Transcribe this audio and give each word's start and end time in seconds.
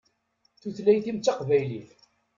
Tutlayt-im 0.61 1.17
d 1.19 1.21
taqbaylit. 1.25 1.89